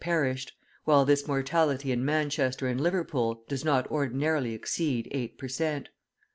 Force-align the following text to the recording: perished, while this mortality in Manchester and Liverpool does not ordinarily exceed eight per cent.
perished, 0.01 0.51
while 0.83 1.05
this 1.05 1.27
mortality 1.27 1.91
in 1.91 2.03
Manchester 2.03 2.67
and 2.67 2.81
Liverpool 2.81 3.43
does 3.47 3.63
not 3.63 3.85
ordinarily 3.91 4.51
exceed 4.55 5.07
eight 5.11 5.37
per 5.37 5.47
cent. 5.47 5.89